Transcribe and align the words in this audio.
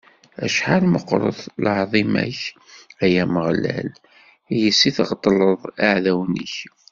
Acḥal 0.45 0.83
meqqret 0.93 1.39
lɛaḍima-k, 1.63 2.39
ay 3.03 3.13
Ameɣlal, 3.23 3.89
yes-s 4.59 4.81
i 4.89 4.91
tɣeṭṭleḍ 4.95 5.61
iɛdawen-ik. 5.87 6.55